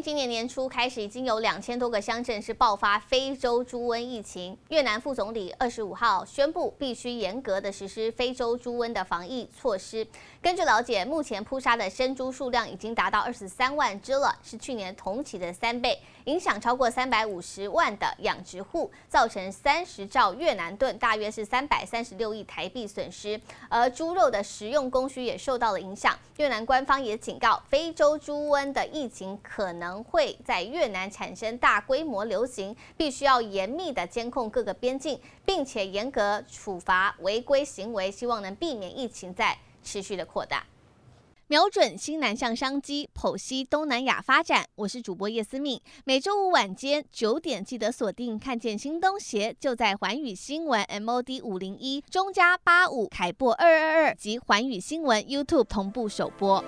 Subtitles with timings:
[0.00, 4.56] 今年年初开始，已经有两千多个乡镇是爆发非洲猪瘟疫情。
[4.68, 10.06] 越南副总理二十五号宣布，必须严格的实施非洲猪瘟的防疫措施。
[10.40, 23.40] 根据了解，目前扑杀的生猪数量已经达到二十三万只了，是去年同期的三倍，影响超过三百五十万的养殖户，造成三十兆越南盾，大约是三百三十六亿台币损失。
[23.68, 26.16] 而猪肉的食用供需也受到了影响。
[26.36, 29.87] 越南官方也警告，非洲猪瘟的疫情可能。
[29.88, 40.64] 能会在越南产生大规模流行，必须要严密的监控各个边境，并且严格处罚违规行为，希望能避免疫情在持续的扩大。
[41.50, 44.66] 瞄准新南向商机，剖析东南亚发展。
[44.74, 56.62] 我是主播叶思敏，每周五晚间九点记得锁定，看见新东协就在环宇新闻 MOD 五零一中加八五凯擘二二二及环宇新闻 YouTube 同步首播。